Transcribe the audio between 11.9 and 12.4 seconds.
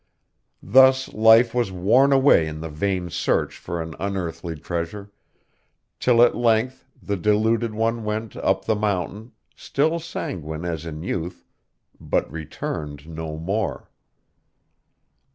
but